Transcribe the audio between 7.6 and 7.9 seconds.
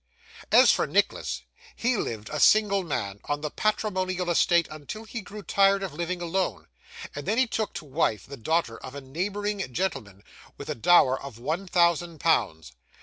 to